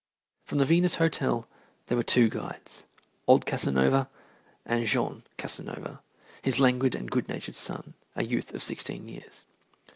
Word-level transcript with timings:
From 0.45 0.57
the 0.57 0.65
Venus 0.65 0.95
Hotel 0.95 1.47
there 1.85 1.95
were 1.95 2.01
two 2.01 2.27
guides, 2.27 2.85
old 3.27 3.45
Casanova 3.45 4.09
and 4.65 4.87
Jean 4.87 5.21
Casanova, 5.37 6.01
his 6.41 6.59
languid 6.59 6.95
and 6.95 7.11
good 7.11 7.27
natured 7.29 7.53
son, 7.55 7.93
a 8.15 8.23
youth 8.23 8.51
of 8.55 8.63
sixteen 8.63 9.07
years. 9.07 9.45